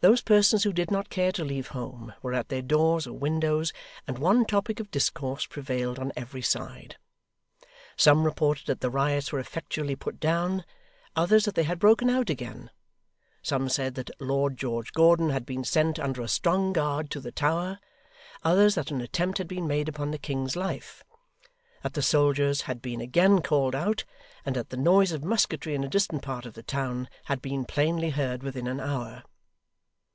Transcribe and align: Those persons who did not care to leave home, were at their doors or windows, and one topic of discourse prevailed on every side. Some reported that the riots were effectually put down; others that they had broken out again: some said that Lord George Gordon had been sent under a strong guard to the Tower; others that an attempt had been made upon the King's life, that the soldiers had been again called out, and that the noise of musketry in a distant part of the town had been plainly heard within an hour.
Those 0.00 0.20
persons 0.22 0.62
who 0.62 0.72
did 0.72 0.92
not 0.92 1.10
care 1.10 1.32
to 1.32 1.44
leave 1.44 1.68
home, 1.74 2.14
were 2.22 2.32
at 2.32 2.50
their 2.50 2.62
doors 2.62 3.04
or 3.08 3.14
windows, 3.18 3.72
and 4.06 4.16
one 4.16 4.44
topic 4.44 4.78
of 4.78 4.92
discourse 4.92 5.44
prevailed 5.44 5.98
on 5.98 6.12
every 6.14 6.40
side. 6.40 6.96
Some 7.96 8.22
reported 8.22 8.68
that 8.68 8.80
the 8.80 8.90
riots 8.90 9.32
were 9.32 9.40
effectually 9.40 9.96
put 9.96 10.20
down; 10.20 10.64
others 11.16 11.46
that 11.46 11.56
they 11.56 11.64
had 11.64 11.80
broken 11.80 12.08
out 12.08 12.30
again: 12.30 12.70
some 13.42 13.68
said 13.68 13.96
that 13.96 14.12
Lord 14.20 14.56
George 14.56 14.92
Gordon 14.92 15.30
had 15.30 15.44
been 15.44 15.64
sent 15.64 15.98
under 15.98 16.22
a 16.22 16.28
strong 16.28 16.72
guard 16.72 17.10
to 17.10 17.18
the 17.20 17.32
Tower; 17.32 17.80
others 18.44 18.76
that 18.76 18.92
an 18.92 19.00
attempt 19.00 19.38
had 19.38 19.48
been 19.48 19.66
made 19.66 19.88
upon 19.88 20.12
the 20.12 20.16
King's 20.18 20.54
life, 20.54 21.02
that 21.82 21.94
the 21.94 22.02
soldiers 22.02 22.60
had 22.70 22.80
been 22.80 23.00
again 23.00 23.42
called 23.42 23.74
out, 23.74 24.04
and 24.46 24.54
that 24.54 24.70
the 24.70 24.76
noise 24.76 25.10
of 25.10 25.24
musketry 25.24 25.74
in 25.74 25.82
a 25.82 25.88
distant 25.88 26.22
part 26.22 26.46
of 26.46 26.54
the 26.54 26.62
town 26.62 27.08
had 27.24 27.42
been 27.42 27.64
plainly 27.64 28.10
heard 28.10 28.44
within 28.44 28.68
an 28.68 28.78
hour. 28.78 29.24